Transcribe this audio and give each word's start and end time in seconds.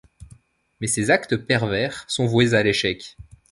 Mais 0.79 0.87
ces 0.87 1.11
actes 1.11 1.37
pervers 1.37 2.05
sont 2.07 2.25
voués 2.25 2.55
à 2.55 2.63
l'échec. 2.63 3.17